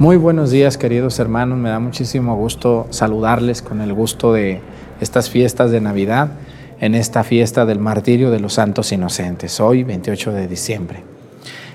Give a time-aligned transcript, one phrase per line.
[0.00, 4.62] Muy buenos días queridos hermanos, me da muchísimo gusto saludarles con el gusto de
[4.98, 6.30] estas fiestas de Navidad,
[6.80, 11.02] en esta fiesta del martirio de los santos inocentes, hoy 28 de diciembre.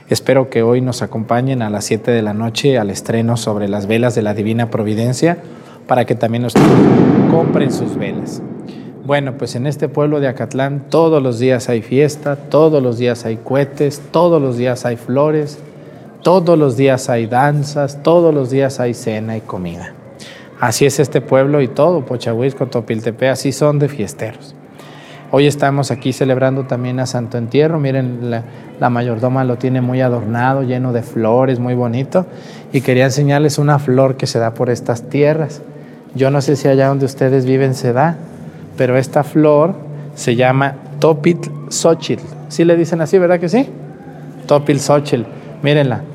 [0.09, 3.85] Espero que hoy nos acompañen a las 7 de la noche al estreno sobre las
[3.85, 5.37] velas de la Divina Providencia
[5.85, 6.55] para que también nos
[7.29, 8.41] compren sus velas.
[9.05, 13.23] Bueno, pues en este pueblo de Acatlán todos los días hay fiesta, todos los días
[13.23, 15.59] hay cohetes, todos los días hay flores,
[16.25, 19.91] todos los días hay danzas, todos los días hay cena y comida.
[20.59, 24.55] Así es este pueblo y todo, Pochahuisco, Topiltepe, así son de fiesteros.
[25.29, 27.79] Hoy estamos aquí celebrando también a Santo Entierro.
[27.79, 28.41] Miren, la,
[28.79, 32.25] la, mayordoma lo tiene muy adornado, lleno de flores, muy bonito.
[32.73, 35.61] Y quería enseñarles una flor que se da por estas tierras.
[36.15, 38.17] Yo no sé si allá donde ustedes viven se da,
[38.77, 39.75] pero esta flor
[40.15, 41.37] se llama Topil
[41.69, 42.23] Xochitl.
[42.47, 43.69] ¿Sí le dicen así, verdad que sí?
[44.47, 45.25] Topil Xochitl.
[45.61, 46.14] Mírenla.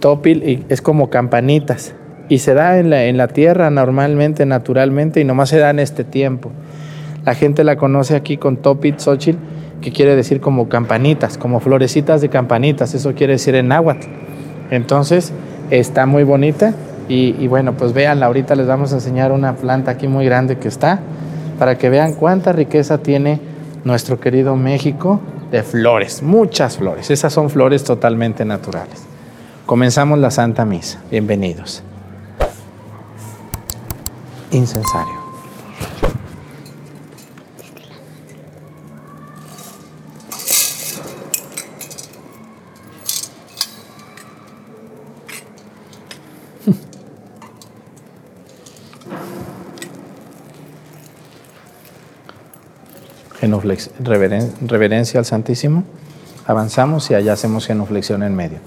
[0.00, 1.94] Topil es como campanitas
[2.28, 6.50] y se da en la, tierra normalmente, naturalmente, y nomás se da en este tiempo.
[7.24, 9.38] La gente la conoce aquí con Topit Xochitl,
[9.80, 14.06] que quiere decir como campanitas, como florecitas de campanitas, eso quiere decir en náhuatl.
[14.70, 15.32] Entonces,
[15.70, 16.72] está muy bonita
[17.08, 20.56] y, y, bueno, pues véanla, ahorita les vamos a enseñar una planta aquí muy grande
[20.56, 21.00] que está,
[21.58, 23.40] para que vean cuánta riqueza tiene
[23.84, 25.20] nuestro querido México
[25.50, 29.13] de flores, muchas flores, esas son flores totalmente naturales.
[29.66, 31.02] Comenzamos la Santa Misa.
[31.10, 31.82] Bienvenidos.
[34.50, 35.14] Incensario.
[53.40, 55.84] Genuflex, reveren, reverencia al Santísimo.
[56.46, 58.58] Avanzamos y allá hacemos genuflexión en medio.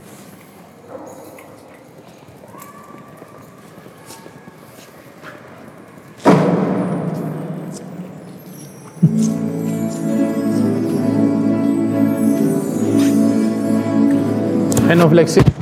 [14.87, 15.43] Genuflexión.
[15.45, 15.56] Muy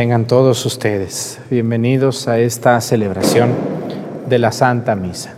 [0.00, 1.38] tengan todos ustedes.
[1.50, 3.50] Bienvenidos a esta celebración
[4.30, 5.34] de la Santa Misa.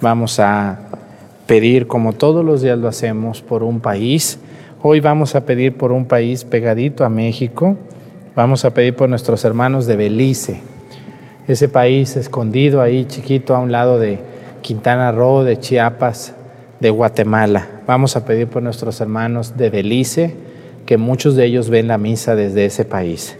[0.00, 0.78] Vamos a
[1.46, 4.38] pedir, como todos los días lo hacemos, por un país.
[4.80, 7.76] Hoy vamos a pedir por un país pegadito a México.
[8.34, 10.62] Vamos a pedir por nuestros hermanos de Belice,
[11.46, 14.20] ese país escondido ahí chiquito a un lado de
[14.62, 16.32] Quintana Roo, de Chiapas,
[16.80, 17.68] de Guatemala.
[17.86, 20.34] Vamos a pedir por nuestros hermanos de Belice
[20.86, 23.36] que muchos de ellos ven la misa desde ese país.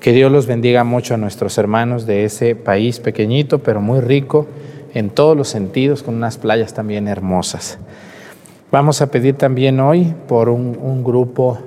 [0.00, 4.46] Que Dios los bendiga mucho a nuestros hermanos de ese país pequeñito, pero muy rico
[4.94, 7.78] en todos los sentidos, con unas playas también hermosas.
[8.70, 11.58] Vamos a pedir también hoy por un, grupo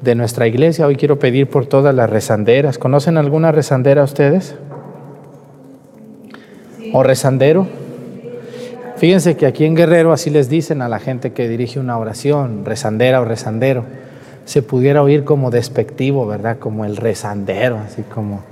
[0.00, 0.86] de nuestra iglesia.
[0.86, 2.78] Hoy quiero pedir por todas las rezanderas.
[2.78, 4.54] ¿Conocen alguna rezandera ustedes?
[6.94, 7.66] ¿O rezandero?
[8.96, 12.64] Fíjense que aquí en Guerrero así les dicen a la gente que dirige una oración,
[12.64, 13.84] rezandera o rezandero
[14.44, 16.58] se pudiera oír como despectivo, ¿verdad?
[16.58, 18.42] Como el rezandero, así como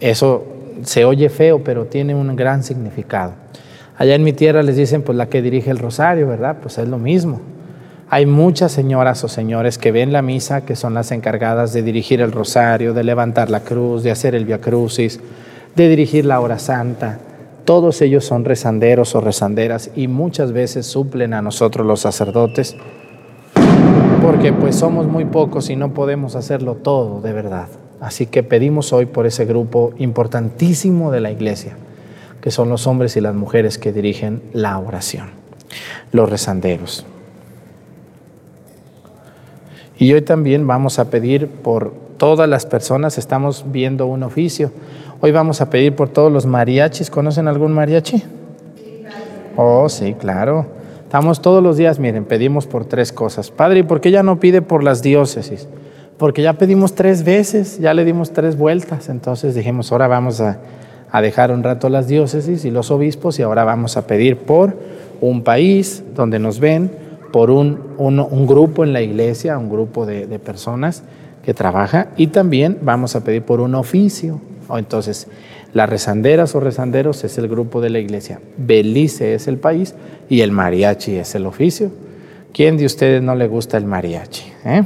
[0.00, 0.44] eso
[0.84, 3.32] se oye feo, pero tiene un gran significado.
[3.96, 6.56] Allá en mi tierra les dicen, pues la que dirige el rosario, ¿verdad?
[6.60, 7.40] Pues es lo mismo.
[8.08, 12.20] Hay muchas señoras o señores que ven la misa, que son las encargadas de dirigir
[12.20, 15.20] el rosario, de levantar la cruz, de hacer el via crucis,
[15.76, 17.18] de dirigir la hora santa.
[17.64, 22.76] Todos ellos son rezanderos o rezanderas y muchas veces suplen a nosotros los sacerdotes
[24.22, 27.66] porque pues somos muy pocos y no podemos hacerlo todo de verdad.
[28.00, 31.76] Así que pedimos hoy por ese grupo importantísimo de la iglesia,
[32.40, 35.30] que son los hombres y las mujeres que dirigen la oración,
[36.12, 37.04] los rezanderos.
[39.98, 44.70] Y hoy también vamos a pedir por todas las personas, estamos viendo un oficio.
[45.20, 47.10] Hoy vamos a pedir por todos los mariachis.
[47.10, 48.22] ¿Conocen algún mariachi?
[49.56, 50.81] Oh, sí, claro.
[51.12, 53.50] Estamos todos los días, miren, pedimos por tres cosas.
[53.50, 55.68] Padre, ¿y por qué ya no pide por las diócesis?
[56.16, 59.10] Porque ya pedimos tres veces, ya le dimos tres vueltas.
[59.10, 60.58] Entonces dijimos, ahora vamos a,
[61.20, 64.74] dejar un rato las diócesis y los obispos y ahora vamos a pedir por
[65.20, 66.90] un país donde nos ven,
[67.30, 71.02] por un, un, grupo en la iglesia, un grupo de, de personas
[71.44, 74.40] que trabaja y también vamos a pedir por un oficio.
[74.66, 75.28] O entonces,
[75.72, 78.40] las rezanderas o rezanderos es el grupo de la iglesia.
[78.58, 79.94] Belice es el país
[80.28, 81.90] y el mariachi es el oficio.
[82.52, 84.52] ¿Quién de ustedes no le gusta el mariachi?
[84.66, 84.84] Eh?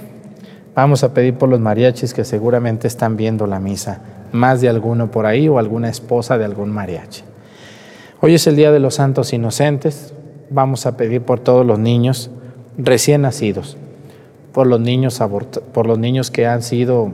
[0.76, 4.00] Vamos a pedir por los mariachis que seguramente están viendo la misa.
[4.30, 7.22] Más de alguno por ahí o alguna esposa de algún mariachi.
[8.20, 10.14] Hoy es el Día de los Santos Inocentes.
[10.50, 12.30] Vamos a pedir por todos los niños
[12.78, 13.76] recién nacidos,
[14.52, 15.20] por los niños,
[15.72, 17.12] por los niños que han sido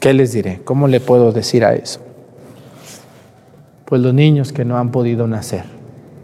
[0.00, 0.62] ¿Qué les diré?
[0.64, 2.00] ¿Cómo le puedo decir a eso?
[3.84, 5.64] Pues los niños que no han podido nacer,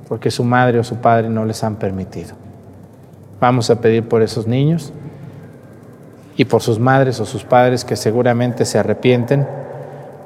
[0.08, 2.34] porque su madre o su padre no les han permitido.
[3.38, 4.94] Vamos a pedir por esos niños
[6.38, 9.46] y por sus madres o sus padres que seguramente se arrepienten,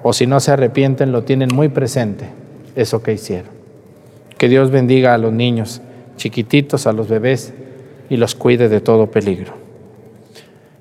[0.05, 2.27] o si no se arrepienten, lo tienen muy presente,
[2.77, 3.51] eso que hicieron.
[4.39, 5.83] Que Dios bendiga a los niños
[6.17, 7.53] chiquititos, a los bebés,
[8.09, 9.60] y los cuide de todo peligro.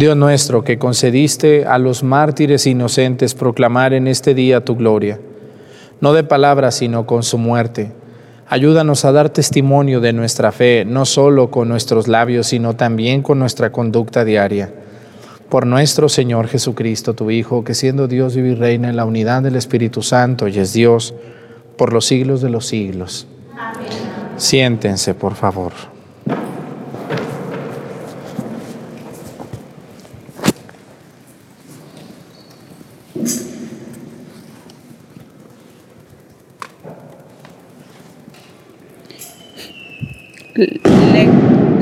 [0.00, 5.20] Dios nuestro, que concediste a los mártires inocentes proclamar en este día tu gloria,
[6.00, 7.92] no de palabras, sino con su muerte.
[8.48, 13.38] Ayúdanos a dar testimonio de nuestra fe, no solo con nuestros labios, sino también con
[13.38, 14.72] nuestra conducta diaria.
[15.50, 19.42] Por nuestro Señor Jesucristo, tu Hijo, que siendo Dios vive y reina en la unidad
[19.42, 21.12] del Espíritu Santo y es Dios
[21.76, 23.26] por los siglos de los siglos.
[23.54, 23.86] Amén.
[24.38, 25.72] Siéntense, por favor.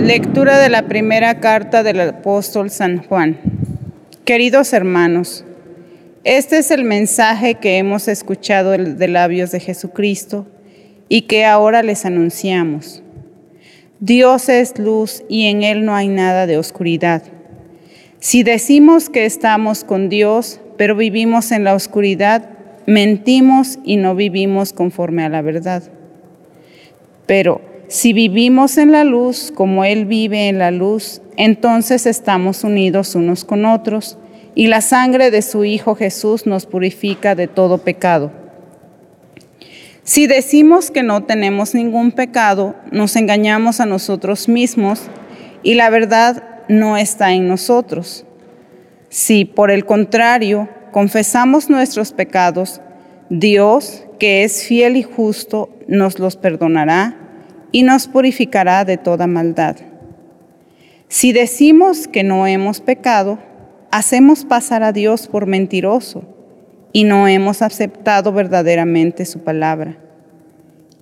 [0.08, 3.38] Lectura de la primera carta del apóstol San Juan.
[4.24, 5.44] Queridos hermanos,
[6.24, 10.46] este es el mensaje que hemos escuchado de labios de Jesucristo
[11.10, 13.02] y que ahora les anunciamos.
[14.00, 17.22] Dios es luz y en Él no hay nada de oscuridad.
[18.18, 22.48] Si decimos que estamos con Dios, pero vivimos en la oscuridad,
[22.86, 25.82] mentimos y no vivimos conforme a la verdad.
[27.26, 33.14] Pero si vivimos en la luz como Él vive en la luz, entonces estamos unidos
[33.14, 34.18] unos con otros
[34.54, 38.30] y la sangre de su Hijo Jesús nos purifica de todo pecado.
[40.02, 45.04] Si decimos que no tenemos ningún pecado, nos engañamos a nosotros mismos
[45.62, 48.26] y la verdad no está en nosotros.
[49.08, 52.82] Si, por el contrario, confesamos nuestros pecados,
[53.30, 57.27] Dios, que es fiel y justo, nos los perdonará
[57.72, 59.76] y nos purificará de toda maldad.
[61.08, 63.38] Si decimos que no hemos pecado,
[63.90, 66.24] hacemos pasar a Dios por mentiroso
[66.92, 69.96] y no hemos aceptado verdaderamente su palabra.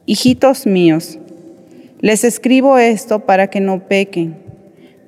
[0.05, 1.19] Hijitos míos,
[2.01, 4.37] les escribo esto para que no pequen,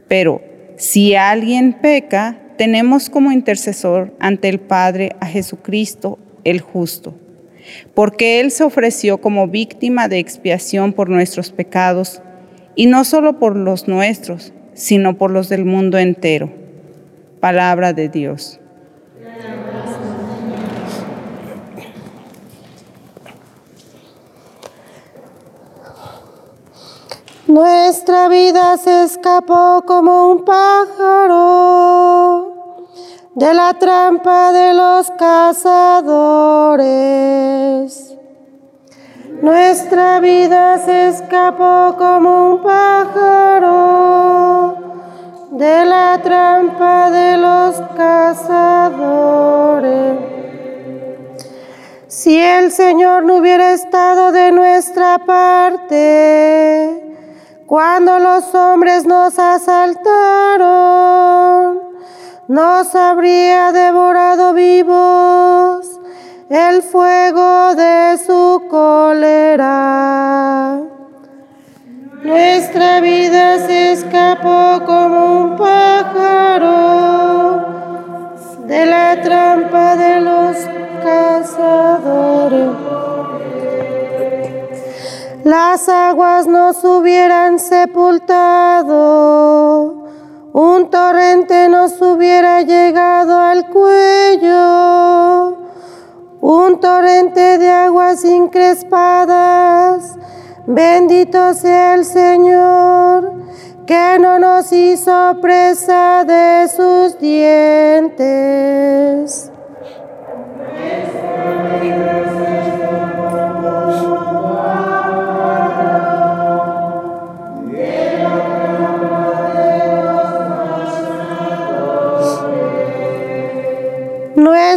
[0.09, 0.43] pero
[0.77, 7.15] si alguien peca, tenemos como intercesor ante el Padre a Jesucristo el justo,
[7.95, 12.23] porque Él se ofreció como víctima de expiación por nuestros pecados,
[12.75, 16.51] y no solo por los nuestros, sino por los del mundo entero.
[17.41, 18.61] Palabra de Dios.
[27.49, 30.99] Nuestra vida se escapó como un pájaro
[33.39, 35.79] de la trampa de los cazadores.
[39.41, 43.69] Nuestra vida se escapó como un pájaro
[45.53, 48.99] de la trampa de los cazadores.
[52.09, 55.95] Si el Señor no hubiera estado de nuestra parte,
[57.67, 60.99] cuando los hombres nos asaltaron,
[62.49, 66.01] nos habría devorado vivos
[66.49, 69.69] el fuego de su cólera.
[72.25, 76.69] Nuestra vida se escapó como un pájaro
[78.67, 80.57] de la trampa de los
[81.05, 82.71] cazadores.
[85.45, 88.87] Las aguas nos hubieran sepultado,
[90.53, 95.59] un torrente nos hubiera llegado al cuello,
[96.41, 100.17] un torrente de aguas increspadas.
[100.67, 103.33] Bendito sea el Señor,
[103.87, 107.99] que no nos hizo presa de sus dientes.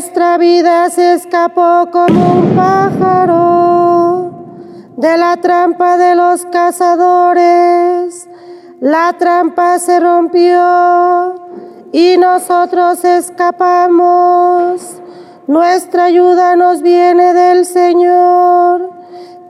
[0.02, 4.32] Nuestra vida se escapó como un pájaro
[4.98, 8.28] de la trampa de los cazadores.
[8.80, 11.36] La trampa se rompió
[11.92, 14.82] y nosotros escapamos.
[15.46, 18.94] Nuestra ayuda nos viene del Señor,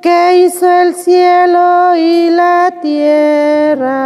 [0.01, 4.01] que hizo el cielo y la tierra.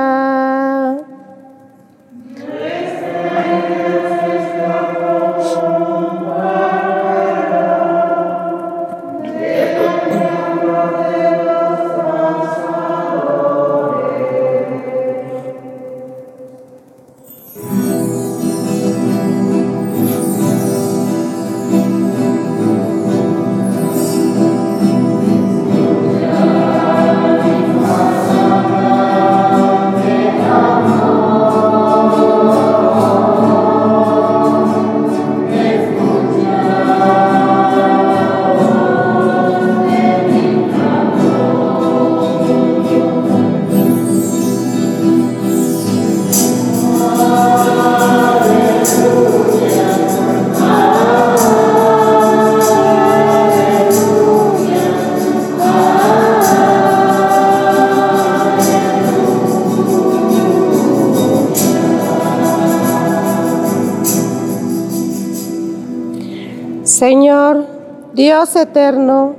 [68.54, 69.36] Eterno,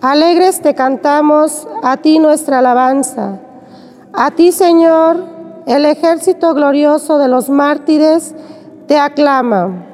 [0.00, 3.40] alegres te cantamos, a ti nuestra alabanza.
[4.12, 5.24] A ti, Señor,
[5.66, 8.34] el ejército glorioso de los mártires
[8.86, 9.93] te aclama.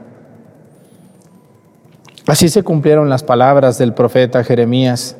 [2.31, 5.17] Así se cumplieron las palabras del profeta Jeremías.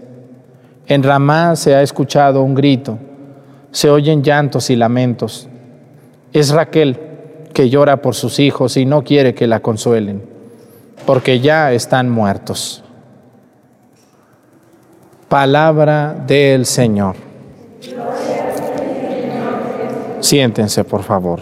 [0.88, 3.00] En Ramá se ha escuchado un grito,
[3.70, 5.50] se oyen llantos y lamentos.
[6.32, 6.98] Es Raquel
[7.54, 10.24] que llora por sus hijos y no quiere que la consuelen,
[11.06, 12.82] porque ya están muertos.
[15.28, 17.18] Palabra del Señor.
[20.22, 21.42] Siéntense, por favor.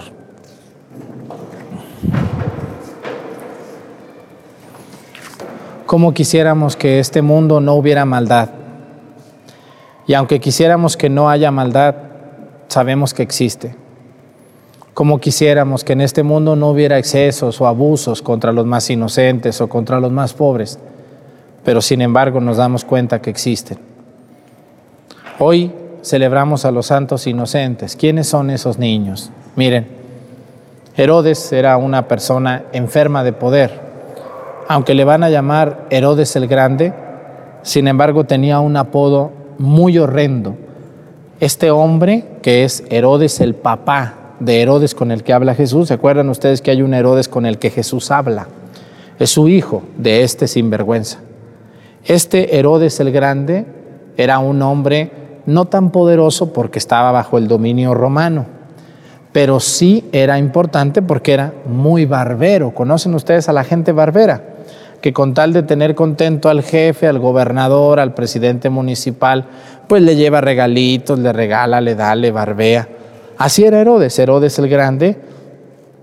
[5.90, 8.50] Cómo quisiéramos que este mundo no hubiera maldad.
[10.06, 11.96] Y aunque quisiéramos que no haya maldad,
[12.68, 13.76] sabemos que existe.
[14.94, 19.62] Como quisiéramos que en este mundo no hubiera excesos o abusos contra los más inocentes
[19.62, 20.78] o contra los más pobres,
[21.66, 23.80] pero sin embargo nos damos cuenta que existen.
[25.40, 25.72] Hoy
[26.04, 27.96] celebramos a los santos inocentes.
[27.96, 29.32] ¿Quiénes son esos niños?
[29.56, 29.88] Miren,
[30.96, 33.89] Herodes era una persona enferma de poder
[34.70, 36.94] aunque le van a llamar Herodes el Grande,
[37.64, 40.56] sin embargo tenía un apodo muy horrendo.
[41.40, 45.96] Este hombre, que es Herodes el papá de Herodes con el que habla Jesús, ¿se
[45.96, 48.46] acuerdan ustedes que hay un Herodes con el que Jesús habla?
[49.18, 51.18] Es su hijo de este sinvergüenza.
[52.06, 53.66] Este Herodes el Grande
[54.18, 55.12] era un hombre
[55.48, 58.46] no tan poderoso porque estaba bajo el dominio romano,
[59.32, 62.76] pero sí era importante porque era muy barbero.
[62.76, 64.59] ¿Conocen ustedes a la gente barbera?
[65.02, 69.46] Que con tal de tener contento al jefe, al gobernador, al presidente municipal,
[69.88, 72.88] pues le lleva regalitos, le regala, le da, le barbea.
[73.38, 75.18] Así era Herodes, Herodes el Grande,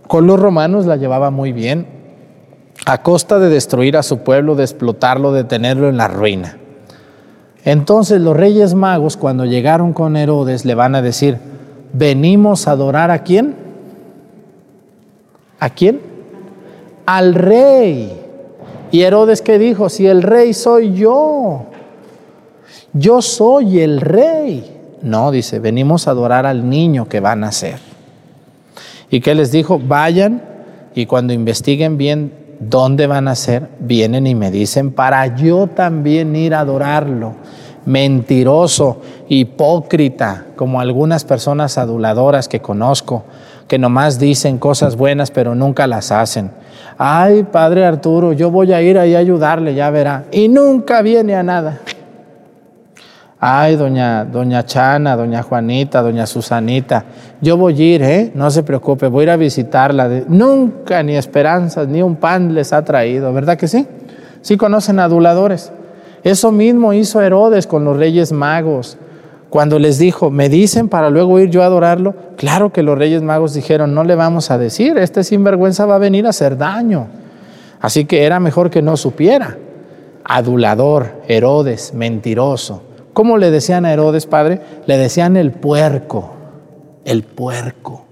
[0.06, 1.86] con los romanos la llevaba muy bien,
[2.86, 6.56] a costa de destruir a su pueblo, de explotarlo, de tenerlo en la ruina.
[7.64, 11.38] Entonces los reyes magos, cuando llegaron con Herodes, le van a decir,
[11.92, 13.56] venimos a adorar a quién?
[15.58, 16.00] ¿A quién?
[17.06, 18.25] Al rey.
[18.96, 21.66] Y Herodes que dijo, si el rey soy yo,
[22.94, 24.74] yo soy el rey.
[25.02, 27.78] No, dice, venimos a adorar al niño que va a nacer.
[29.10, 29.78] ¿Y qué les dijo?
[29.78, 30.42] Vayan
[30.94, 36.34] y cuando investiguen bien dónde van a nacer, vienen y me dicen para yo también
[36.34, 37.34] ir a adorarlo.
[37.84, 43.24] Mentiroso, hipócrita, como algunas personas aduladoras que conozco,
[43.68, 46.50] que nomás dicen cosas buenas pero nunca las hacen.
[46.98, 50.24] Ay, padre Arturo, yo voy a ir ahí a ayudarle, ya verá.
[50.32, 51.80] Y nunca viene a nada.
[53.38, 57.04] Ay, doña, doña Chana, doña Juanita, doña Susanita,
[57.42, 58.32] yo voy a ir, ¿eh?
[58.34, 60.08] No se preocupe, voy a ir a visitarla.
[60.26, 63.86] Nunca ni esperanzas, ni un pan les ha traído, ¿verdad que sí?
[64.40, 65.70] Sí conocen aduladores.
[66.24, 68.96] Eso mismo hizo Herodes con los reyes magos.
[69.50, 73.22] Cuando les dijo, me dicen para luego ir yo a adorarlo, claro que los reyes
[73.22, 77.06] magos dijeron, no le vamos a decir, este sinvergüenza va a venir a hacer daño.
[77.80, 79.56] Así que era mejor que no supiera.
[80.24, 82.82] Adulador, Herodes, mentiroso.
[83.12, 84.60] ¿Cómo le decían a Herodes, padre?
[84.86, 86.32] Le decían el puerco,
[87.04, 88.04] el puerco.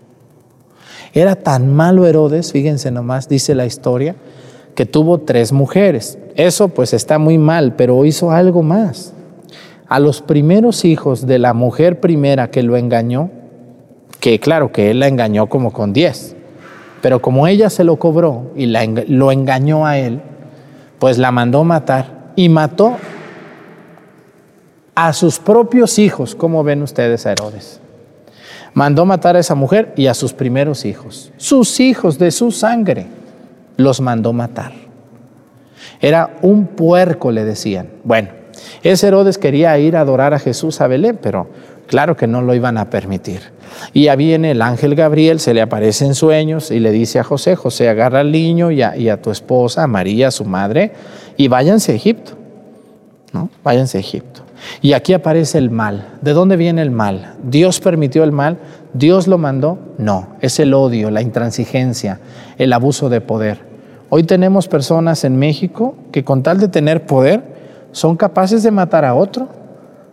[1.12, 4.14] Era tan malo Herodes, fíjense nomás, dice la historia,
[4.74, 6.18] que tuvo tres mujeres.
[6.36, 9.12] Eso pues está muy mal, pero hizo algo más.
[9.94, 13.30] A los primeros hijos de la mujer primera que lo engañó,
[14.18, 16.35] que claro que él la engañó como con diez,
[17.00, 20.20] pero como ella se lo cobró y lo engañó a él,
[20.98, 22.96] pues la mandó matar y mató
[24.96, 27.80] a sus propios hijos, como ven ustedes a Herodes.
[28.72, 33.07] Mandó matar a esa mujer y a sus primeros hijos, sus hijos de su sangre,
[33.76, 34.72] los mandó matar.
[36.00, 37.90] Era un puerco, le decían.
[38.02, 38.42] Bueno,
[38.83, 41.48] ese Herodes quería ir a adorar a Jesús a Belén, pero
[41.87, 43.40] claro que no lo iban a permitir.
[43.92, 47.24] Y ya viene el ángel Gabriel, se le aparece en sueños y le dice a
[47.24, 50.92] José, José, agarra al niño y a, a tu esposa, a María, su madre,
[51.37, 52.33] y váyanse a Egipto.
[53.33, 53.50] ¿no?
[53.62, 54.42] Váyanse a Egipto.
[54.81, 56.09] Y aquí aparece el mal.
[56.22, 57.35] ¿De dónde viene el mal?
[57.42, 58.59] ¿Dios permitió el mal?
[58.94, 59.79] ¿Dios lo mandó?
[59.98, 62.20] No, es el odio, la intransigencia,
[62.59, 63.59] el abuso de poder.
[64.09, 67.53] Hoy tenemos personas en México que con tal de tener poder
[67.94, 69.46] son capaces de matar a otro,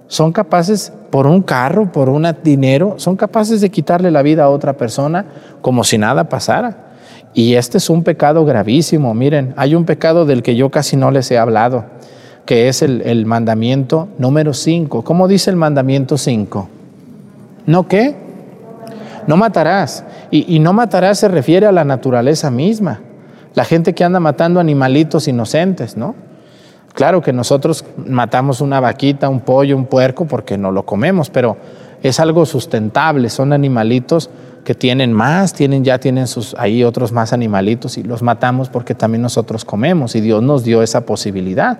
[0.05, 4.49] son capaces por un carro, por un dinero, son capaces de quitarle la vida a
[4.49, 5.25] otra persona
[5.61, 6.91] como si nada pasara.
[7.33, 9.15] Y este es un pecado gravísimo.
[9.15, 11.85] Miren, hay un pecado del que yo casi no les he hablado
[12.45, 15.03] que es el, mandamiento número 5.
[15.03, 16.69] ¿Cómo dice el mandamiento 5?
[17.65, 18.15] ¿No qué?
[19.25, 20.03] No matarás.
[20.29, 23.01] Y, y, no matarás se refiere a la naturaleza misma.
[23.55, 26.13] La gente que anda matando animalitos inocentes, ¿no?
[26.93, 31.57] Claro que nosotros matamos una vaquita, un pollo, un puerco porque no lo comemos, pero
[32.03, 34.29] es algo sustentable, son animalitos
[34.63, 38.93] que tienen más, tienen ya tienen sus ahí otros más animalitos y los matamos porque
[38.93, 41.79] también nosotros comemos y Dios nos dio esa posibilidad.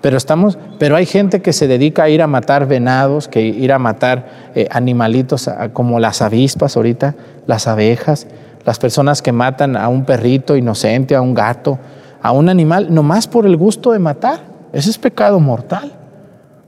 [0.00, 3.72] Pero, estamos, pero hay gente que se dedica a ir a matar venados, que ir
[3.72, 8.28] a matar eh, animalitos como las avispas ahorita, las abejas,
[8.64, 11.78] las personas que matan a un perrito inocente, a un gato,
[12.22, 14.40] a un animal, nomás por el gusto de matar.
[14.72, 15.92] Ese es pecado mortal,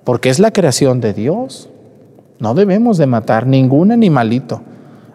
[0.05, 1.69] porque es la creación de Dios.
[2.39, 4.63] No debemos de matar ningún animalito,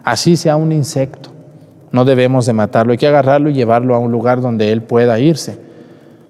[0.04, 1.30] así sea un insecto.
[1.90, 5.18] No debemos de matarlo, hay que agarrarlo y llevarlo a un lugar donde él pueda
[5.18, 5.66] irse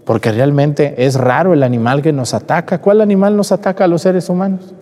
[0.06, 2.80] porque realmente es raro el animal que nos ataca.
[2.80, 4.72] ¿Cuál animal nos ataca a los seres humanos?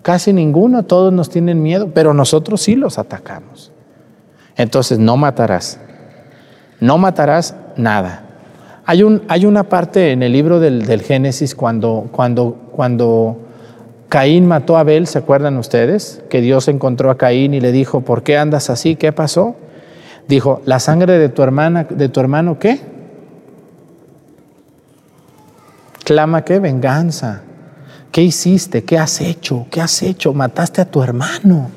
[0.00, 3.70] Casi ninguno, todos nos tienen miedo, pero nosotros sí los atacamos.
[4.56, 5.78] Entonces, no matarás.
[6.80, 8.24] No matarás nada.
[8.86, 13.36] Hay, un, hay una parte en el libro del, del Génesis cuando, cuando, cuando
[14.08, 16.22] Caín mató a Abel, ¿se acuerdan ustedes?
[16.30, 18.94] Que Dios encontró a Caín y le dijo, ¿por qué andas así?
[18.94, 19.56] ¿Qué pasó?
[20.28, 22.80] Dijo, la sangre de tu hermana, de tu hermano, ¿qué?
[26.04, 27.42] Clama qué venganza.
[28.12, 28.84] ¿Qué hiciste?
[28.84, 29.66] ¿Qué has hecho?
[29.70, 30.32] ¿Qué has hecho?
[30.32, 31.70] Mataste a tu hermano.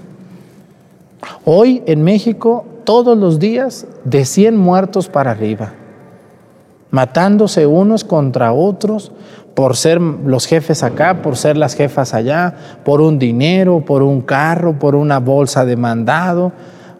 [1.43, 5.73] Hoy en México, todos los días, de 100 muertos para arriba,
[6.91, 9.11] matándose unos contra otros
[9.53, 14.21] por ser los jefes acá, por ser las jefas allá, por un dinero, por un
[14.21, 16.51] carro, por una bolsa de mandado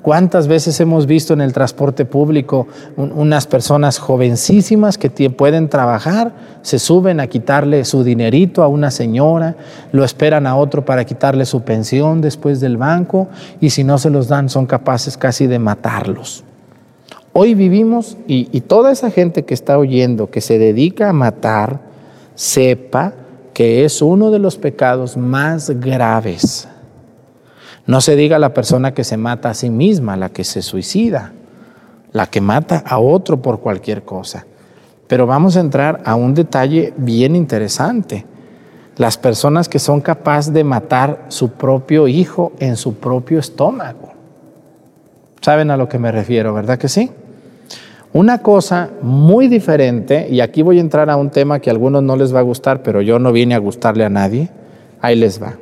[0.02, 6.80] ¿Cuántas veces hemos visto en el transporte público unas personas jovencísimas que pueden trabajar, se
[6.80, 9.58] suben a quitarle su dinerito a una señora,
[9.91, 13.28] lo esperan a otro para quitarle su pensión después del banco
[13.60, 16.45] y si no se los dan son capaces casi de matarlos?
[17.41, 21.80] Hoy vivimos y, toda esa gente que está oyendo, que se dedica a matar,
[22.36, 23.13] sepa
[23.54, 26.67] que es uno de los pecados más graves
[27.86, 31.32] no se diga la persona que se mata a sí misma, la que se suicida,
[32.12, 34.45] la que mata a otro por cualquier cosa.
[35.08, 38.25] Pero vamos a entrar a un detalle bien interesante.
[38.97, 44.10] Las personas que son capaces de matar su propio hijo en su propio estómago.
[45.41, 47.10] ¿Saben a lo que me refiero, verdad que sí?
[48.12, 52.02] Una cosa muy diferente, y aquí voy a entrar a un tema que a algunos
[52.02, 54.50] no les va a gustar, pero yo no vine a gustarle a nadie,
[55.00, 55.54] ahí les va.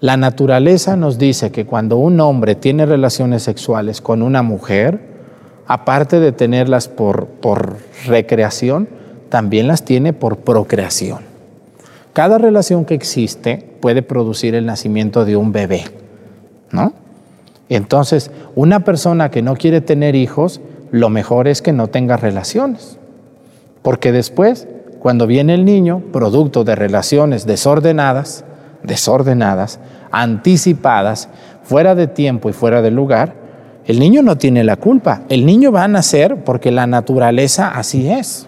[0.00, 5.00] La naturaleza nos dice que cuando un hombre tiene relaciones sexuales con una mujer,
[5.66, 8.88] aparte de tenerlas por, por recreación,
[9.28, 11.20] también las tiene por procreación.
[12.12, 15.84] Cada relación que existe puede producir el nacimiento de un bebé,
[16.72, 16.92] ¿no?
[17.70, 20.60] Entonces, una persona que no quiere tener hijos,
[20.92, 22.98] lo mejor es que no tenga relaciones,
[23.82, 24.68] porque después,
[25.00, 28.44] cuando viene el niño, producto de relaciones desordenadas,
[28.82, 31.30] desordenadas, anticipadas,
[31.62, 33.34] fuera de tiempo y fuera de lugar,
[33.86, 35.22] el niño no tiene la culpa.
[35.28, 38.46] El niño va a nacer porque la naturaleza así es.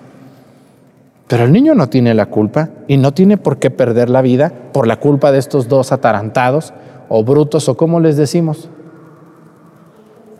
[1.26, 4.52] Pero el niño no tiene la culpa y no tiene por qué perder la vida
[4.72, 6.74] por la culpa de estos dos atarantados
[7.08, 8.68] o brutos o como les decimos.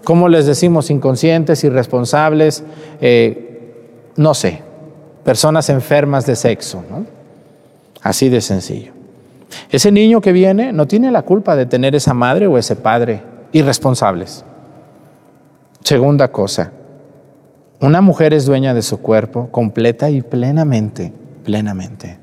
[0.05, 0.91] ¿Cómo les decimos?
[0.91, 2.63] Inconscientes, irresponsables,
[3.01, 4.63] eh, no sé,
[5.25, 6.85] personas enfermas de sexo.
[6.89, 7.07] ¿no?
[8.03, 8.93] Así de sencillo.
[9.71, 13.23] Ese niño que viene no tiene la culpa de tener esa madre o ese padre
[13.53, 14.45] irresponsables.
[15.83, 16.73] Segunda cosa,
[17.81, 21.13] una mujer es dueña de su cuerpo completa y plenamente,
[21.45, 22.19] plenamente,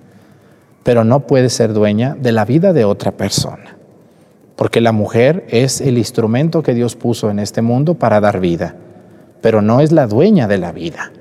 [0.84, 3.78] pero no puede ser dueña de la vida de otra persona,
[4.62, 8.76] porque la mujer es el instrumento que Dios puso en este mundo para dar vida,
[9.41, 11.12] pero no es la dueña de la vida.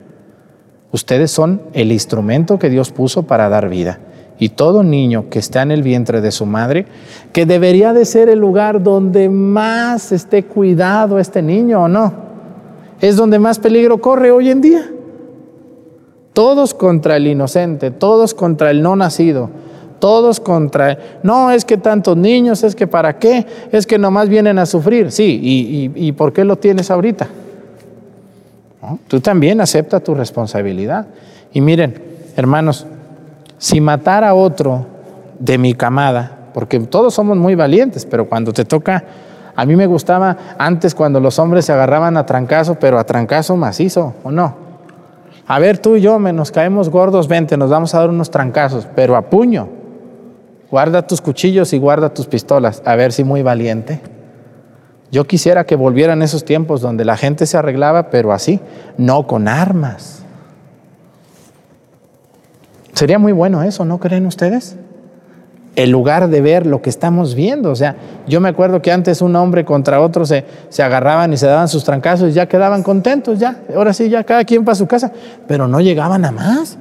[0.93, 3.99] Ustedes son el instrumento que Dios puso para dar vida
[4.39, 6.85] y todo niño que está en el vientre de su madre,
[7.33, 12.13] que debería de ser el lugar donde más esté cuidado este niño o no,
[13.01, 14.91] es donde más peligro corre hoy en día.
[16.35, 19.49] Todos contra el inocente, todos contra el no nacido,
[20.01, 20.99] todos contra...
[21.23, 25.13] No, es que tantos niños, es que para qué, es que nomás vienen a sufrir.
[25.13, 25.39] Sí,
[25.95, 27.29] ¿y, por qué lo tienes ahorita?
[29.07, 31.07] Tú también acepta tu responsabilidad.
[31.53, 32.03] Y miren,
[32.37, 32.87] hermanos,
[33.59, 34.87] si matar a otro
[35.39, 39.05] de mi camada, porque todos somos muy valientes, pero cuando te toca,
[39.55, 43.57] a mí me gustaba antes cuando los hombres se agarraban a trancazo, pero a trancazo
[43.57, 44.71] macizo, ¿o no?
[45.47, 48.31] A ver, tú y yo me nos caemos gordos, vente, nos vamos a dar unos
[48.31, 49.80] trancazos, pero a puño.
[50.71, 54.01] Guarda tus cuchillos y guarda tus pistolas, a ver si muy valiente.
[55.11, 58.61] Yo quisiera que volvieran esos tiempos donde la gente se arreglaba, pero así,
[58.97, 60.23] no con armas.
[62.93, 64.77] Sería muy bueno eso, ¿no creen ustedes?
[65.75, 67.71] El lugar de ver lo que estamos viendo.
[67.71, 67.97] O sea,
[68.29, 71.69] yo me acuerdo que antes un hombre contra otro se, se agarraban y se daban
[71.69, 73.63] sus trancazos y ya quedaban contentos, ya.
[73.75, 75.13] Ahora sí, ya cada quien para su casa.
[75.49, 76.79] Pero no llegaban a más.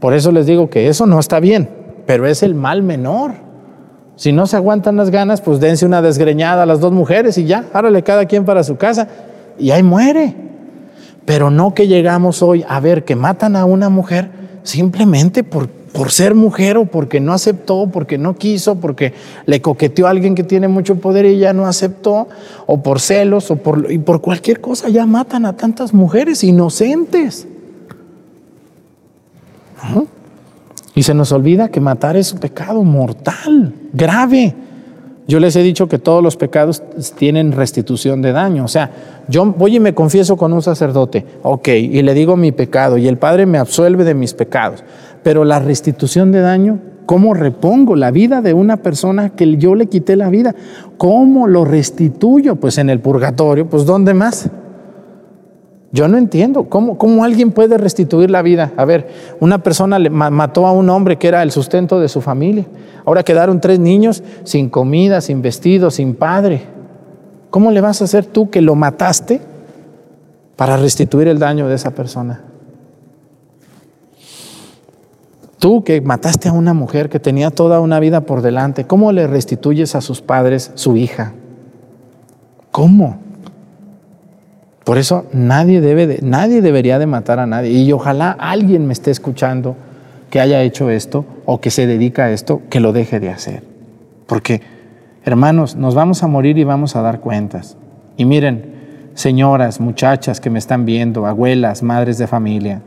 [0.00, 1.68] Por eso les digo que eso no está bien,
[2.06, 3.32] pero es el mal menor.
[4.16, 7.44] Si no se aguantan las ganas, pues dense una desgreñada a las dos mujeres y
[7.44, 9.08] ya, árale cada quien para su casa
[9.58, 10.34] y ahí muere.
[11.26, 14.30] Pero no que llegamos hoy a ver que matan a una mujer
[14.62, 19.12] simplemente por, por ser mujer o porque no aceptó, porque no quiso, porque
[19.44, 22.28] le coqueteó a alguien que tiene mucho poder y ella no aceptó,
[22.66, 27.46] o por celos, o por, y por cualquier cosa ya matan a tantas mujeres inocentes.
[30.96, 34.54] Y se nos olvida que matar es un pecado mortal, grave.
[35.28, 36.82] Yo les he dicho que todos los pecados
[37.18, 38.64] tienen restitución de daño.
[38.64, 38.90] O sea,
[39.28, 43.08] yo voy y me confieso con un sacerdote, ok, y le digo mi pecado, y
[43.08, 44.84] el Padre me absuelve de mis pecados.
[45.22, 49.88] Pero la restitución de daño, ¿cómo repongo la vida de una persona que yo le
[49.88, 50.54] quité la vida?
[50.96, 52.56] ¿Cómo lo restituyo?
[52.56, 54.48] Pues en el purgatorio, pues ¿dónde más?
[55.96, 58.70] Yo no entiendo cómo, cómo alguien puede restituir la vida.
[58.76, 59.08] A ver,
[59.40, 62.66] una persona le mató a un hombre que era el sustento de su familia.
[63.06, 66.64] Ahora quedaron tres niños sin comida, sin vestido, sin padre.
[67.48, 69.40] ¿Cómo le vas a hacer tú que lo mataste
[70.56, 72.42] para restituir el daño de esa persona?
[75.58, 79.26] Tú que mataste a una mujer que tenía toda una vida por delante, ¿cómo le
[79.26, 81.32] restituyes a sus padres su hija?
[82.70, 83.25] ¿Cómo?
[84.86, 87.70] Por eso nadie, debe de, nadie debería de matar a nadie.
[87.70, 89.74] Y ojalá alguien me esté escuchando
[90.30, 93.64] que haya hecho esto o que se dedica a esto, que lo deje de hacer.
[94.28, 94.62] Porque,
[95.24, 97.76] hermanos, nos vamos a morir y vamos a dar cuentas.
[98.16, 102.80] Y miren, señoras, muchachas que me están viendo, abuelas, madres de familia,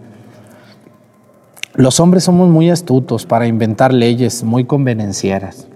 [1.74, 5.68] los hombres somos muy astutos para inventar leyes muy convenencieras.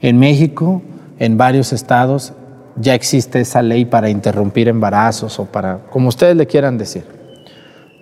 [0.00, 0.80] En México,
[1.18, 2.34] en varios estados,
[2.76, 7.04] ya existe esa ley para interrumpir embarazos o para, como ustedes le quieran decir.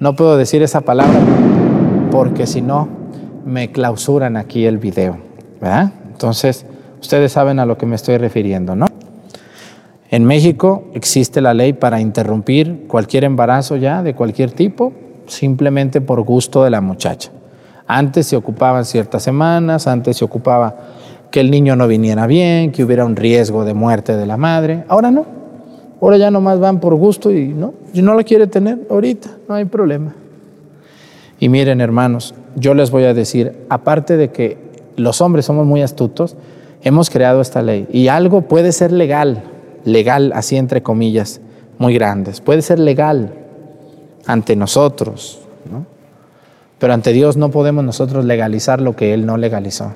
[0.00, 1.20] No puedo decir esa palabra
[2.10, 2.88] porque si no
[3.44, 5.18] me clausuran aquí el video,
[5.60, 5.92] ¿verdad?
[6.10, 6.66] Entonces,
[7.00, 8.86] ustedes saben a lo que me estoy refiriendo, ¿no?
[10.10, 14.92] En México existe la ley para interrumpir cualquier embarazo ya de cualquier tipo,
[15.26, 17.30] simplemente por gusto de la muchacha.
[17.86, 20.76] Antes se ocupaban ciertas semanas, antes se ocupaba
[21.32, 24.84] que el niño no viniera bien, que hubiera un riesgo de muerte de la madre.
[24.86, 25.26] Ahora no.
[26.00, 29.64] Ahora ya nomás van por gusto y no, no lo quiere tener ahorita, no hay
[29.64, 30.14] problema.
[31.38, 34.58] Y miren, hermanos, yo les voy a decir, aparte de que
[34.96, 36.36] los hombres somos muy astutos,
[36.82, 39.44] hemos creado esta ley y algo puede ser legal,
[39.84, 41.40] legal así entre comillas,
[41.78, 43.32] muy grandes, puede ser legal
[44.26, 45.40] ante nosotros,
[45.70, 45.86] ¿no?
[46.78, 49.92] pero ante Dios no podemos nosotros legalizar lo que Él no legalizó.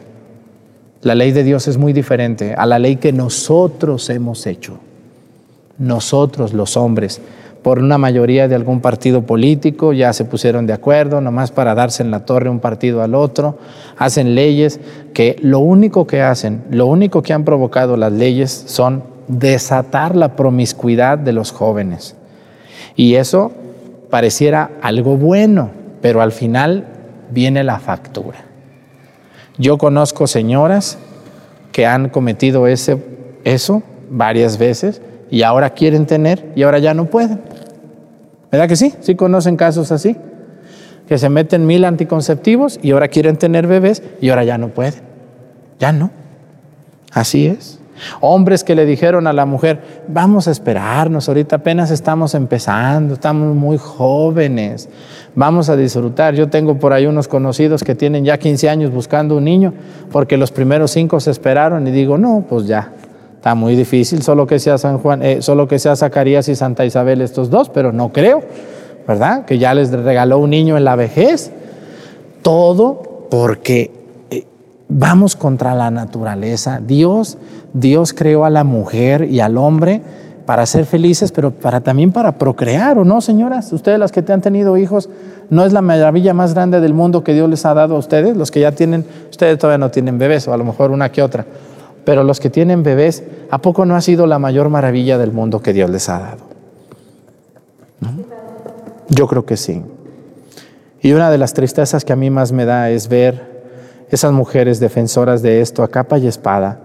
[1.06, 4.80] La ley de Dios es muy diferente a la ley que nosotros hemos hecho,
[5.78, 7.20] nosotros los hombres
[7.62, 12.02] por una mayoría de algún partido político, ya se pusieron de acuerdo, nomás para darse
[12.02, 13.56] en la torre un partido al otro,
[13.96, 14.80] hacen leyes
[15.14, 20.34] que lo único que hacen, lo único que han provocado las leyes son desatar la
[20.34, 22.16] promiscuidad de los jóvenes.
[22.96, 23.52] Y eso
[24.10, 26.84] pareciera algo bueno, pero al final
[27.30, 28.45] viene la factura.
[29.58, 30.98] Yo conozco señoras
[31.72, 32.98] que han cometido ese,
[33.44, 35.00] eso varias veces
[35.30, 37.40] y ahora quieren tener y ahora ya no pueden.
[38.50, 38.94] ¿Verdad que sí?
[39.00, 40.16] ¿Sí conocen casos así?
[41.08, 45.02] Que se meten mil anticonceptivos y ahora quieren tener bebés y ahora ya no pueden.
[45.78, 46.10] Ya no.
[47.12, 47.75] Así es.
[48.20, 53.54] Hombres que le dijeron a la mujer, vamos a esperarnos, ahorita apenas estamos empezando, estamos
[53.54, 54.88] muy jóvenes,
[55.34, 56.34] vamos a disfrutar.
[56.34, 59.72] Yo tengo por ahí unos conocidos que tienen ya 15 años buscando un niño,
[60.10, 62.92] porque los primeros cinco se esperaron y digo, no, pues ya,
[63.46, 66.84] Está muy difícil, solo que sea San Juan, eh, solo que sea Zacarías y Santa
[66.84, 68.42] Isabel estos dos, pero no creo,
[69.06, 69.44] ¿verdad?
[69.44, 71.52] Que ya les regaló un niño en la vejez.
[72.42, 73.92] Todo porque
[74.88, 76.80] vamos contra la naturaleza.
[76.84, 77.38] Dios,
[77.72, 80.02] Dios creó a la mujer y al hombre
[80.46, 83.72] para ser felices, pero para también para procrear, ¿o no, señoras?
[83.72, 85.08] Ustedes las que te han tenido hijos,
[85.50, 88.36] ¿no es la maravilla más grande del mundo que Dios les ha dado a ustedes?
[88.36, 91.22] Los que ya tienen, ustedes todavía no tienen bebés, o a lo mejor una que
[91.22, 91.44] otra
[92.06, 95.60] pero los que tienen bebés, ¿a poco no ha sido la mayor maravilla del mundo
[95.60, 96.44] que Dios les ha dado?
[99.08, 99.82] Yo creo que sí.
[101.02, 103.55] Y una de las tristezas que a mí más me da es ver
[104.10, 106.80] esas mujeres defensoras de esto a capa y espada,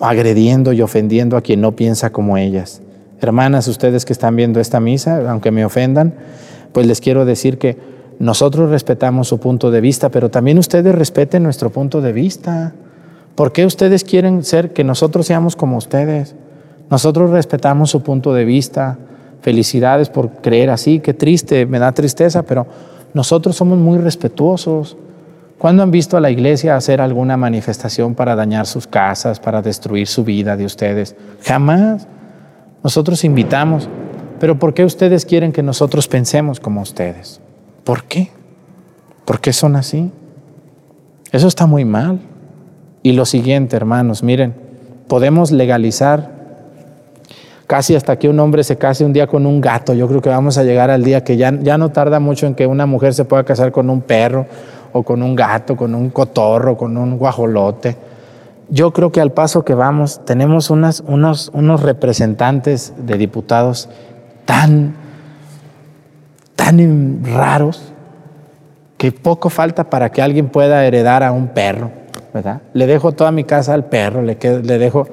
[0.00, 2.82] agrediendo y ofendiendo a quien no piensa como ellas.
[3.20, 6.14] Hermanas, ustedes que están viendo esta misa, aunque me ofendan,
[6.72, 7.76] pues les quiero decir que
[8.18, 12.72] nosotros respetamos su punto de vista, pero también ustedes respeten nuestro punto de vista.
[13.34, 16.34] ¿Por qué ustedes quieren ser que nosotros seamos como ustedes?
[16.90, 18.98] Nosotros respetamos su punto de vista.
[19.40, 22.66] Felicidades por creer así, qué triste, me da tristeza, pero
[23.14, 24.98] nosotros somos muy respetuosos.
[25.60, 30.06] ¿Cuándo han visto a la iglesia hacer alguna manifestación para dañar sus casas, para destruir
[30.06, 31.14] su vida de ustedes?
[31.44, 32.08] Jamás.
[32.82, 33.86] Nosotros invitamos.
[34.38, 37.42] Pero ¿por qué ustedes quieren que nosotros pensemos como ustedes?
[37.84, 38.30] ¿Por qué?
[39.26, 40.10] ¿Por qué son así?
[41.30, 42.20] Eso está muy mal.
[43.02, 44.54] Y lo siguiente, hermanos, miren,
[45.08, 46.40] podemos legalizar
[47.66, 49.92] casi hasta que un hombre se case un día con un gato.
[49.92, 52.54] Yo creo que vamos a llegar al día que ya, ya no tarda mucho en
[52.54, 54.46] que una mujer se pueda casar con un perro
[54.92, 57.96] o con un gato, con un cotorro, con un guajolote.
[58.68, 63.88] Yo creo que al paso que vamos tenemos unas, unos, unos representantes de diputados
[64.44, 64.94] tan,
[66.54, 67.92] tan raros
[68.96, 72.00] que poco falta para que alguien pueda heredar a un perro
[72.72, 75.08] le dejo toda mi casa al perro, le, le dejo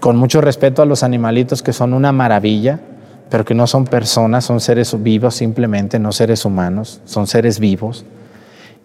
[0.00, 2.80] con mucho respeto a los animalitos que son una maravilla,
[3.30, 8.04] pero que no son personas, son seres vivos simplemente, no seres humanos, son seres vivos.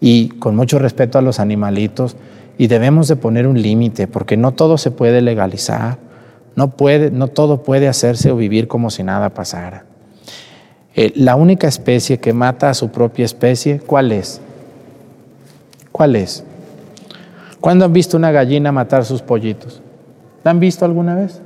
[0.00, 2.16] Y con mucho respeto a los animalitos,
[2.58, 5.98] y debemos de poner un límite, porque no todo se puede legalizar,
[6.56, 9.84] no, puede, no todo puede hacerse o vivir como si nada pasara.
[10.96, 14.40] Eh, la única especie que mata a su propia especie, ¿cuál es?
[15.92, 16.44] ¿Cuál es?
[17.60, 19.80] ¿Cuándo han visto una gallina matar sus pollitos?
[20.42, 21.40] ¿La han visto alguna vez?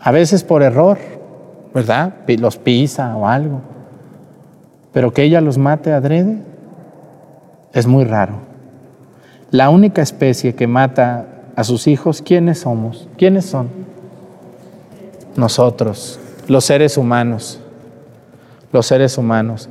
[0.00, 0.98] A veces por error,
[1.72, 2.14] ¿verdad?
[2.26, 3.60] Los pisa o algo.
[4.92, 6.38] Pero que ella los mate adrede
[7.72, 8.34] es muy raro.
[9.50, 13.08] La única especie que mata a sus hijos, ¿quiénes somos?
[13.16, 13.68] ¿Quiénes son?
[15.36, 16.18] Nosotros,
[16.48, 17.60] los seres humanos.
[18.72, 19.68] Los seres humanos.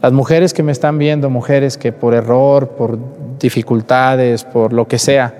[0.00, 2.98] Las mujeres que me están viendo, mujeres que por error, por
[3.38, 5.34] dificultades, por lo que sea,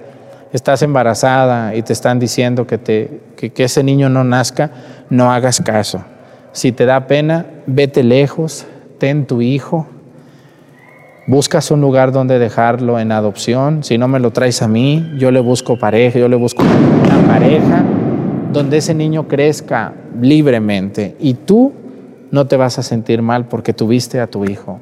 [0.53, 4.71] estás embarazada y te están diciendo que, te, que, ese niño no nazca,
[5.09, 6.05] no hagas caso.
[6.53, 8.67] Si te da pena, vete lejos,
[8.99, 9.87] ten tu hijo,
[11.27, 15.31] buscas un lugar donde dejarlo en adopción, si no me lo traes a mí, yo
[15.31, 17.85] le busco pareja, yo le busco una pareja
[18.53, 21.73] donde ese niño crezca libremente y tú
[22.31, 24.81] no te vas a sentir mal porque tuviste a tu hijo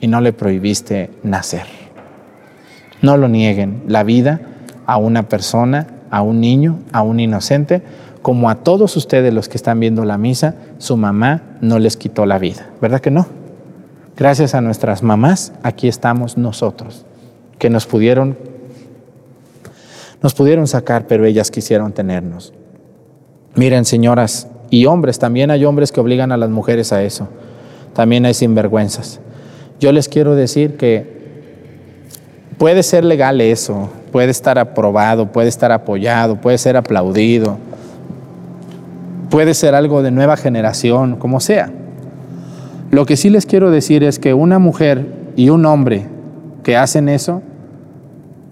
[0.00, 1.64] y no le prohibiste nacer.
[3.02, 3.82] No lo nieguen.
[3.86, 4.40] La vida
[4.86, 7.82] a una persona, a un niño, a un inocente,
[8.22, 12.26] como a todos ustedes los que están viendo la misa, su mamá no les quitó
[12.26, 12.66] la vida.
[12.80, 13.39] ¿Verdad que no?
[14.16, 17.06] Gracias a nuestras mamás, aquí estamos nosotros,
[17.58, 18.36] que nos pudieron
[20.22, 22.52] nos pudieron sacar, pero ellas quisieron tenernos.
[23.54, 27.28] Miren, señoras y hombres, también hay hombres que obligan a las mujeres a eso.
[27.94, 29.20] También hay sinvergüenzas.
[29.80, 31.20] Yo les quiero decir que
[32.58, 37.56] puede ser legal eso, puede estar aprobado, puede estar apoyado, puede ser aplaudido,
[39.30, 41.72] puede ser algo de nueva generación, como sea.
[42.90, 46.06] Lo que sí les quiero decir es que una mujer y un hombre
[46.64, 47.42] que hacen eso,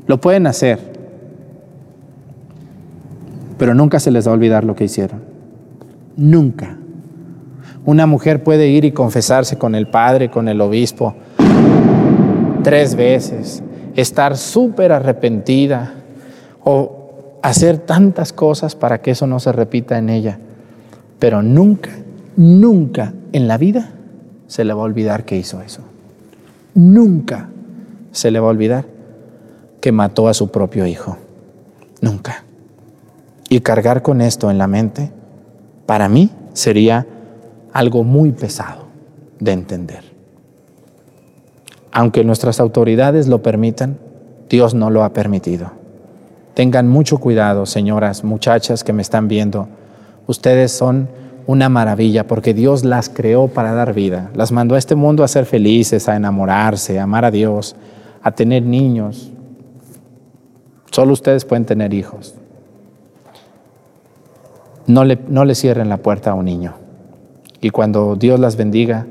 [0.06, 0.78] lo pueden hacer,
[3.58, 5.22] pero nunca se les va a olvidar lo que hicieron.
[6.16, 6.78] Nunca.
[7.84, 11.14] Una mujer puede ir y confesarse con el padre, con el obispo,
[12.62, 13.62] tres veces,
[13.96, 15.94] estar súper arrepentida
[16.62, 20.38] o hacer tantas cosas para que eso no se repita en ella.
[21.18, 21.90] Pero nunca,
[22.36, 23.90] nunca en la vida
[24.48, 25.82] se le va a olvidar que hizo eso.
[26.74, 27.48] Nunca
[28.10, 28.86] se le va a olvidar
[29.80, 31.16] que mató a su propio hijo.
[32.00, 32.44] Nunca.
[33.48, 35.12] Y cargar con esto en la mente,
[35.86, 37.06] para mí sería
[37.72, 38.86] algo muy pesado
[39.38, 40.02] de entender.
[41.92, 43.98] Aunque nuestras autoridades lo permitan,
[44.48, 45.72] Dios no lo ha permitido.
[46.54, 49.68] Tengan mucho cuidado, señoras, muchachas que me están viendo.
[50.26, 51.08] Ustedes son
[51.48, 54.30] una maravilla porque Dios las creó para dar vida.
[54.36, 57.74] Las mandó a este mundo a ser felices, a enamorarse, a amar a Dios,
[58.22, 59.32] a tener niños.
[60.92, 62.36] Solo ustedes pueden tener hijos
[64.88, 66.74] no le, no le cierren la puerta a un niño.
[67.60, 69.06] Y cuando Dios las bendiga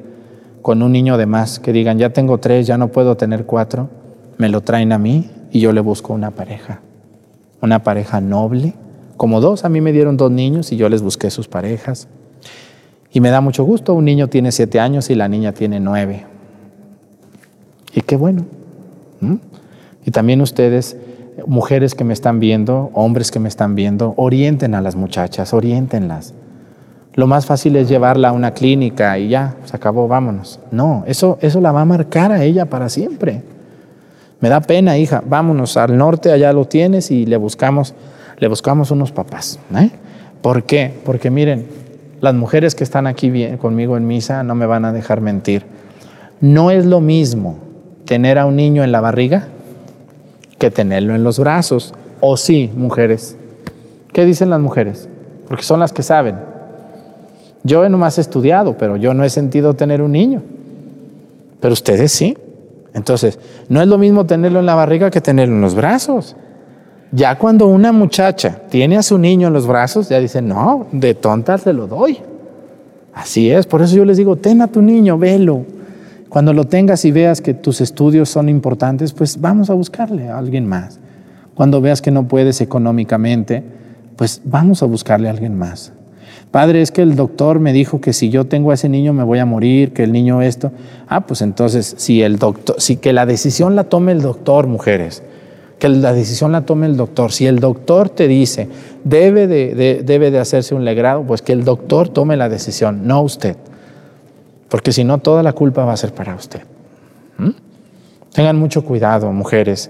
[0.61, 3.89] con un niño de más, que digan, ya tengo tres, ya no puedo tener cuatro,
[4.37, 6.81] me lo traen a mí y yo le busco una pareja.
[7.61, 8.73] Una pareja noble,
[9.15, 12.07] como dos, a mí me dieron dos niños y yo les busqué sus parejas.
[13.11, 16.25] Y me da mucho gusto, un niño tiene siete años y la niña tiene nueve.
[17.93, 18.45] Y qué bueno.
[20.05, 20.97] Y también ustedes
[21.45, 26.33] mujeres que me están viendo, hombres que me están viendo, orienten a las muchachas, orientenlas.
[27.13, 30.59] Lo más fácil es llevarla a una clínica y ya, se acabó, vámonos.
[30.71, 33.41] No, eso, eso la va a marcar a ella para siempre.
[34.39, 37.95] Me da pena, hija, vámonos al norte, allá lo tienes y le buscamos,
[38.37, 39.59] le buscamos unos papás.
[39.75, 39.89] ¿eh?
[40.41, 40.93] ¿Por qué?
[41.03, 41.65] Porque miren,
[42.21, 45.63] las mujeres que están aquí conmigo en misa no me van a dejar mentir.
[46.41, 47.57] No es lo mismo
[48.05, 49.47] tener a un niño en la barriga
[50.57, 51.93] que tenerlo en los brazos.
[52.19, 53.37] O sí, mujeres.
[54.13, 55.07] ¿Qué dicen las mujeres?
[55.47, 56.37] Porque son las que saben.
[57.63, 60.41] Yo he nomás estudiado, pero yo no he sentido tener un niño.
[61.59, 62.37] Pero ustedes sí.
[62.93, 63.39] Entonces,
[63.69, 66.35] no es lo mismo tenerlo en la barriga que tenerlo en los brazos.
[67.11, 71.15] Ya cuando una muchacha tiene a su niño en los brazos, ya dice, no, de
[71.15, 72.19] tonta se lo doy.
[73.13, 75.65] Así es, por eso yo les digo, ten a tu niño, velo,
[76.29, 80.37] cuando lo tengas y veas que tus estudios son importantes, pues vamos a buscarle a
[80.37, 80.99] alguien más.
[81.55, 83.63] Cuando veas que no puedes económicamente,
[84.15, 85.93] pues vamos a buscarle a alguien más.
[86.51, 89.23] Padre, es que el doctor me dijo que si yo tengo a ese niño me
[89.23, 90.71] voy a morir, que el niño esto.
[91.07, 95.23] Ah, pues entonces, si el doctor, si que la decisión la tome el doctor, mujeres,
[95.79, 97.31] que la decisión la tome el doctor.
[97.31, 98.67] Si el doctor te dice,
[99.03, 103.21] debe de, debe de hacerse un legrado, pues que el doctor tome la decisión, no
[103.21, 103.55] usted
[104.69, 106.61] porque si no, toda la culpa va a ser para usted.
[107.37, 107.51] ¿Mm?
[108.33, 109.89] Tengan mucho cuidado, mujeres.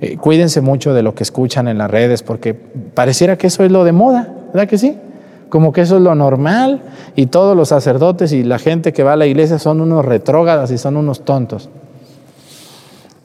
[0.00, 3.70] Eh, cuídense mucho de lo que escuchan en las redes, porque pareciera que eso es
[3.70, 4.96] lo de moda, ¿verdad que sí?
[5.48, 6.82] Como que eso es lo normal
[7.16, 10.70] y todos los sacerdotes y la gente que va a la iglesia son unos retrógadas
[10.70, 11.70] y son unos tontos.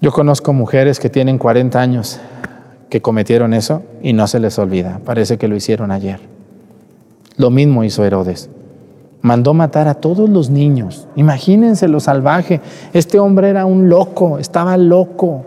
[0.04, 2.20] Yo conozco mujeres que tienen 40 años
[2.92, 5.02] que cometieron eso y no se les olvida.
[5.04, 6.20] Parece que lo hicieron ayer.
[7.38, 8.52] Lo mismo hizo Herodes
[9.24, 11.08] mandó matar a todos los niños.
[11.16, 12.62] Imagínense lo salvaje.
[12.92, 15.46] Este hombre era un loco, estaba loco.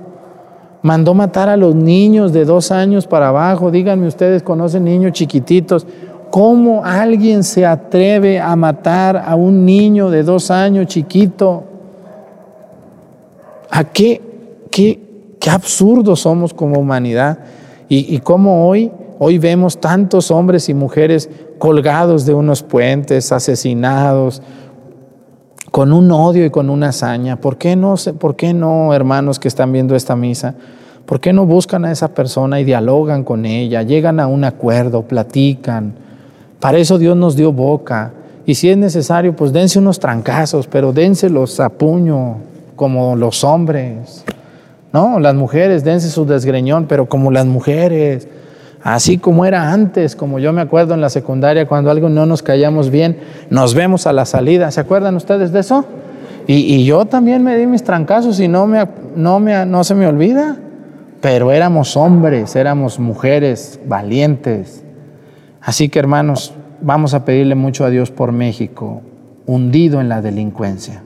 [0.82, 3.70] Mandó matar a los niños de dos años para abajo.
[3.70, 5.86] Díganme, ustedes conocen niños chiquititos.
[6.30, 11.64] ¿Cómo alguien se atreve a matar a un niño de dos años chiquito?
[13.70, 14.22] ¿A qué,
[14.70, 15.00] qué,
[15.40, 17.38] qué absurdos somos como humanidad?
[17.88, 24.42] Y, y cómo hoy, hoy vemos tantos hombres y mujeres colgados de unos puentes, asesinados,
[25.70, 27.36] con un odio y con una hazaña.
[27.36, 30.54] ¿Por qué no, por qué no hermanos que están viendo esta misa?
[31.04, 35.02] ¿Por qué no buscan a esa persona y dialogan con ella, llegan a un acuerdo,
[35.02, 35.94] platican?
[36.60, 38.12] Para eso Dios nos dio boca.
[38.44, 42.38] Y si es necesario, pues dense unos trancazos, pero dénselos a puño,
[42.74, 44.24] como los hombres.
[44.96, 48.28] No, las mujeres, dense su desgreñón, pero como las mujeres,
[48.82, 52.42] así como era antes, como yo me acuerdo en la secundaria, cuando algo no nos
[52.42, 53.18] callamos bien,
[53.50, 54.70] nos vemos a la salida.
[54.70, 55.84] ¿Se acuerdan ustedes de eso?
[56.46, 60.06] Y, yo también me di mis trancazos y no, me, no, me, no se me
[60.06, 60.56] olvida.
[61.20, 64.82] Pero éramos hombres, éramos mujeres valientes.
[65.60, 69.02] Así que hermanos, vamos a pedirle mucho a Dios por México,
[69.44, 71.02] hundido en la delincuencia.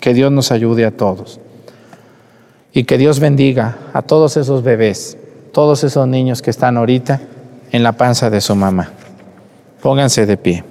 [0.00, 1.40] Que Dios nos ayude a todos.
[2.72, 5.16] Y que Dios bendiga a todos esos bebés,
[5.52, 7.20] todos esos niños que están ahorita
[7.72, 8.90] en la panza de su mamá.
[9.82, 10.64] Pónganse de pie.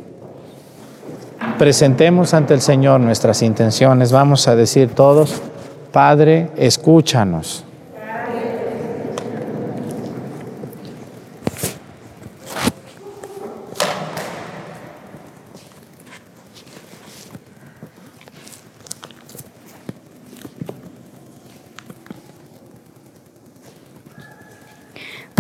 [1.58, 4.12] Presentemos ante el Señor nuestras intenciones.
[4.12, 5.42] Vamos a decir todos,
[5.92, 7.64] Padre, escúchanos.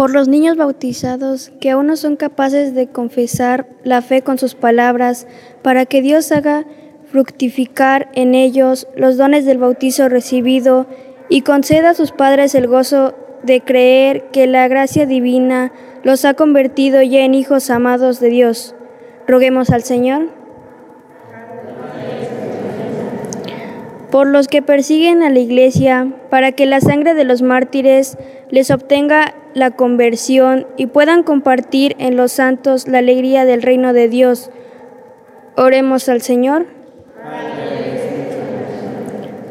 [0.07, 4.55] Por los niños bautizados que aún no son capaces de confesar la fe con sus
[4.55, 5.27] palabras,
[5.61, 6.65] para que Dios haga
[7.11, 10.87] fructificar en ellos los dones del bautizo recibido
[11.27, 16.35] y conceda a sus padres el gozo de creer que la gracia divina los ha
[16.35, 18.75] convertido ya en hijos amados de Dios.
[19.27, 20.29] Roguemos al Señor.
[24.09, 28.17] Por los que persiguen a la iglesia, para que la sangre de los mártires
[28.49, 34.07] les obtenga la conversión y puedan compartir en los santos la alegría del reino de
[34.07, 34.51] Dios.
[35.55, 36.67] Oremos al Señor.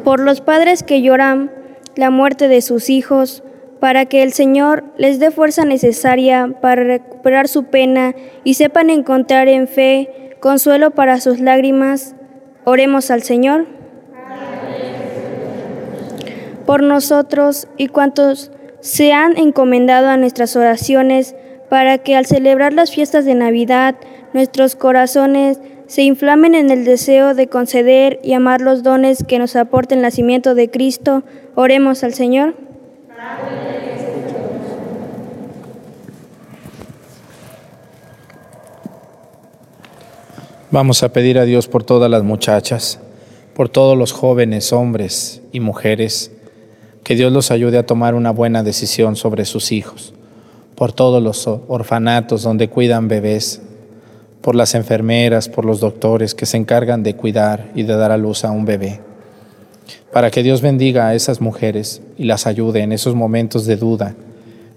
[0.05, 1.51] Por los padres que lloran
[1.97, 3.43] la muerte de sus hijos,
[3.81, 9.49] para que el Señor les dé fuerza necesaria para recuperar su pena y sepan encontrar
[9.49, 12.15] en fe consuelo para sus lágrimas,
[12.65, 13.67] oremos al Señor.
[16.65, 18.53] Por nosotros y cuantos
[18.87, 21.35] se han encomendado a nuestras oraciones
[21.69, 23.97] para que al celebrar las fiestas de Navidad
[24.33, 25.59] nuestros corazones
[25.89, 30.03] se inflamen en el deseo de conceder y amar los dones que nos aporta el
[30.03, 31.25] nacimiento de Cristo.
[31.57, 32.55] Oremos al Señor.
[40.71, 43.01] Vamos a pedir a Dios por todas las muchachas,
[43.53, 46.36] por todos los jóvenes, hombres y mujeres
[47.07, 50.13] que Dios los ayude a tomar una buena decisión sobre sus hijos,
[50.75, 53.63] por todos los orfanatos donde cuidan bebés,
[54.41, 58.17] por las enfermeras, por los doctores que se encargan de cuidar y de dar a
[58.17, 58.99] luz a un bebé.
[60.13, 64.17] Para que Dios bendiga a esas mujeres y las ayude en esos momentos de duda,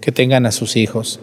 [0.00, 1.18] que tengan a sus hijos,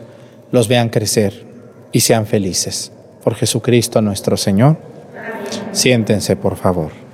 [0.51, 1.45] los vean crecer
[1.93, 2.91] y sean felices.
[3.24, 4.76] Por Jesucristo nuestro Señor.
[5.72, 7.07] Siéntense, por favor.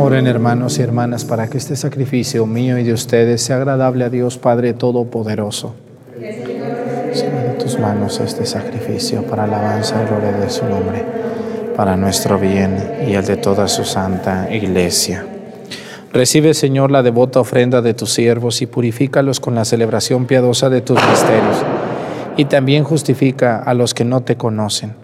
[0.00, 4.08] Oren hermanos y hermanas para que este sacrificio mío y de ustedes sea agradable a
[4.08, 5.74] Dios Padre Todopoderoso.
[6.16, 11.04] Lleva de tus manos este sacrificio para alabanza y gloria de su nombre,
[11.76, 12.76] para nuestro bien
[13.08, 15.26] y el de toda su santa iglesia.
[16.12, 20.80] Recibe, Señor, la devota ofrenda de tus siervos y purifícalos con la celebración piadosa de
[20.80, 21.56] tus misterios.
[22.36, 24.94] Y también justifica a los que no te conocen.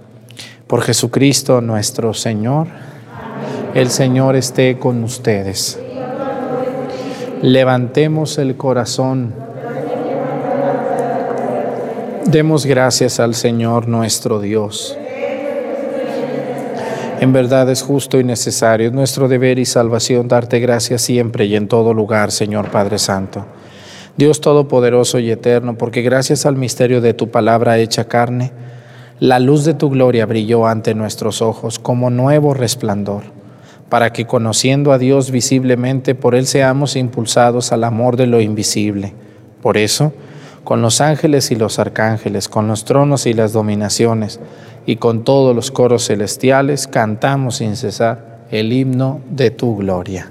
[0.68, 2.68] Por Jesucristo nuestro Señor.
[3.74, 5.80] El Señor esté con ustedes.
[7.42, 9.34] Levantemos el corazón.
[12.24, 14.96] Demos gracias al Señor nuestro Dios.
[17.20, 21.56] En verdad es justo y necesario, es nuestro deber y salvación darte gracias siempre y
[21.56, 23.44] en todo lugar, Señor Padre Santo.
[24.16, 28.52] Dios Todopoderoso y Eterno, porque gracias al misterio de tu palabra hecha carne,
[29.18, 33.33] la luz de tu gloria brilló ante nuestros ojos como nuevo resplandor,
[33.88, 39.12] para que conociendo a Dios visiblemente, por Él seamos impulsados al amor de lo invisible.
[39.62, 40.12] Por eso,
[40.64, 44.40] con los ángeles y los arcángeles, con los tronos y las dominaciones,
[44.86, 50.30] y con todos los coros celestiales, cantamos sin cesar el himno de tu gloria.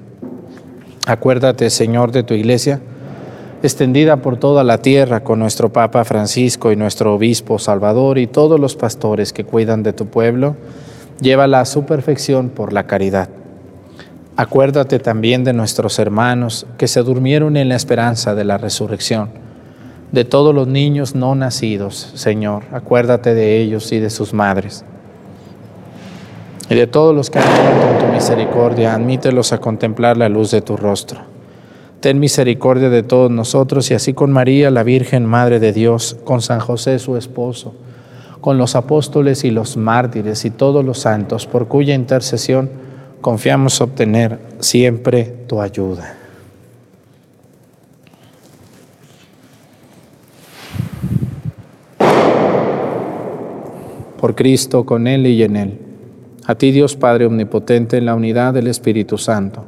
[1.07, 2.79] Acuérdate, Señor, de tu iglesia,
[3.63, 8.59] extendida por toda la tierra con nuestro Papa Francisco y nuestro Obispo Salvador y todos
[8.59, 10.55] los pastores que cuidan de tu pueblo,
[11.19, 13.29] llévala a su perfección por la caridad.
[14.37, 19.29] Acuérdate también de nuestros hermanos que se durmieron en la esperanza de la resurrección,
[20.11, 24.85] de todos los niños no nacidos, Señor, acuérdate de ellos y de sus madres
[26.71, 30.51] y de todos los que han muerto en tu misericordia, admítelos a contemplar la luz
[30.51, 31.19] de tu rostro.
[31.99, 36.41] Ten misericordia de todos nosotros y así con María, la Virgen Madre de Dios, con
[36.41, 37.73] San José su esposo,
[38.39, 42.69] con los apóstoles y los mártires y todos los santos, por cuya intercesión
[43.19, 46.15] confiamos obtener siempre tu ayuda.
[54.21, 55.90] Por Cristo, con Él y en Él
[56.51, 59.63] a ti Dios Padre Omnipotente en la unidad del Espíritu Santo,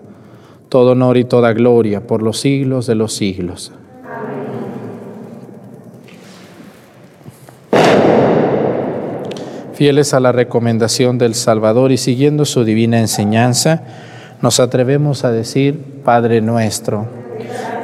[0.68, 3.72] todo honor y toda gloria por los siglos de los siglos.
[9.72, 13.84] Fieles a la recomendación del Salvador y siguiendo su divina enseñanza,
[14.42, 17.06] nos atrevemos a decir, Padre nuestro,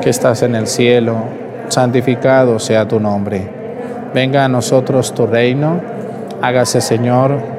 [0.02, 1.24] que estás en el cielo,
[1.70, 3.50] santificado sea tu nombre.
[4.14, 5.80] Venga a nosotros tu reino,
[6.42, 7.59] hágase Señor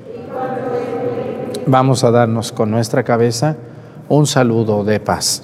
[1.67, 3.55] vamos a darnos con nuestra cabeza
[4.09, 5.43] un saludo de paz.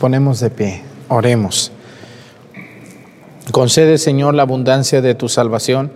[0.00, 1.70] Ponemos de pie, oremos.
[3.52, 5.92] Concede, Señor, la abundancia de tu salvación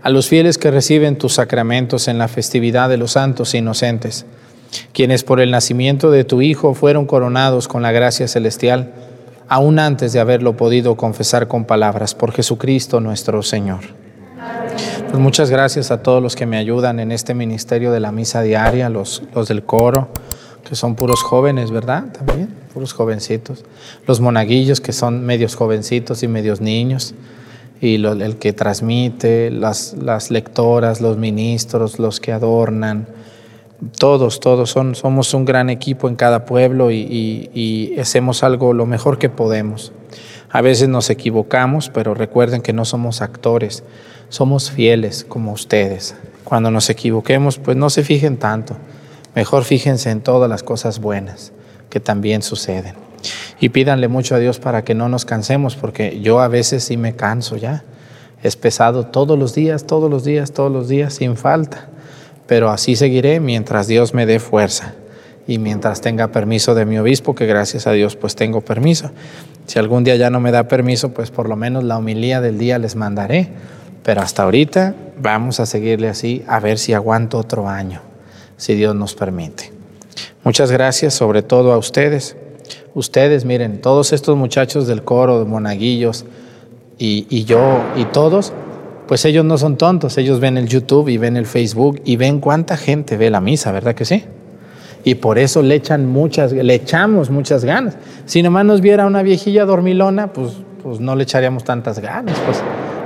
[0.00, 4.26] a los fieles que reciben tus sacramentos en la festividad de los santos inocentes,
[4.92, 8.92] quienes por el nacimiento de tu Hijo fueron coronados con la gracia celestial,
[9.48, 13.80] aún antes de haberlo podido confesar con palabras, por Jesucristo nuestro Señor.
[15.10, 18.40] Pues muchas gracias a todos los que me ayudan en este ministerio de la misa
[18.42, 20.10] diaria, los, los del coro,
[20.62, 22.04] que son puros jóvenes, ¿verdad?
[22.12, 23.64] También, puros jovencitos.
[24.06, 27.12] Los monaguillos, que son medios jovencitos y medios niños.
[27.80, 33.08] Y el que transmite, las, las lectoras, los ministros, los que adornan.
[33.98, 38.86] Todos, todos son, somos un gran equipo en cada pueblo y, y hacemos algo lo
[38.86, 39.90] mejor que podemos.
[40.48, 43.82] A veces nos equivocamos, pero recuerden que no somos actores,
[44.28, 46.14] somos fieles como ustedes.
[46.44, 48.76] Cuando nos equivoquemos, pues no se fijen tanto
[49.34, 51.52] Mejor fíjense en todas las cosas buenas
[51.88, 52.94] que también suceden.
[53.60, 56.96] Y pídanle mucho a Dios para que no nos cansemos, porque yo a veces sí
[56.96, 57.84] me canso ya.
[58.42, 61.88] Es pesado todos los días, todos los días, todos los días, sin falta.
[62.46, 64.94] Pero así seguiré mientras Dios me dé fuerza
[65.46, 69.10] y mientras tenga permiso de mi obispo, que gracias a Dios pues tengo permiso.
[69.66, 72.58] Si algún día ya no me da permiso, pues por lo menos la homilía del
[72.58, 73.48] día les mandaré.
[74.02, 78.00] Pero hasta ahorita vamos a seguirle así a ver si aguanto otro año
[78.56, 79.77] si Dios nos permite.
[80.44, 82.36] Muchas gracias sobre todo a ustedes.
[82.94, 86.24] Ustedes, miren, todos estos muchachos del coro, de monaguillos,
[86.98, 88.52] y, yo, y todos,
[89.06, 92.40] pues ellos no son tontos, ellos ven el YouTube y ven el Facebook y ven
[92.40, 94.24] cuánta gente ve la misa, ¿verdad que sí?
[95.04, 97.96] Y por eso le echan muchas, le echamos muchas ganas.
[98.26, 102.60] Si nomás nos viera una viejilla dormilona, pues, pues no le echaríamos tantas ganas, pues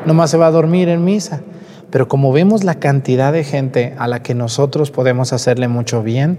[0.07, 1.43] nomás se va a dormir en misa.
[1.91, 6.39] Pero como vemos la cantidad de gente a la que nosotros podemos hacerle mucho bien,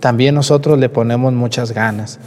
[0.00, 2.18] también nosotros le ponemos muchas ganas.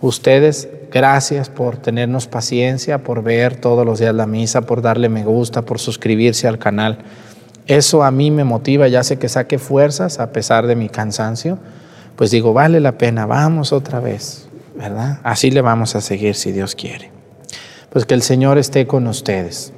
[0.00, 5.24] Ustedes, gracias por tenernos paciencia, por ver todos los días la misa, por darle me
[5.24, 6.98] gusta, por suscribirse al canal.
[7.66, 11.58] Eso a mí me motiva, ya sé que saque fuerzas a pesar de mi cansancio.
[12.16, 15.20] Pues digo, vale la pena, vamos otra vez, ¿verdad?
[15.22, 17.10] Así le vamos a seguir si Dios quiere.
[17.90, 19.72] Pues que el Señor esté con ustedes.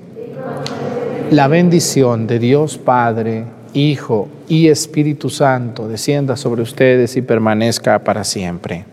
[1.30, 3.44] La bendición de Dios Padre,
[3.74, 8.86] Hijo y Espíritu Santo descienda sobre ustedes y permanezca para siempre.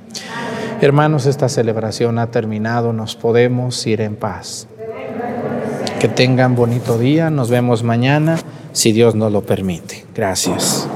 [0.82, 4.68] Hermanos, esta celebración ha terminado, nos podemos ir en paz.
[6.00, 8.40] Que tengan bonito día, nos vemos mañana,
[8.74, 10.04] si Dios nos lo permite.
[10.16, 10.90] Gracias.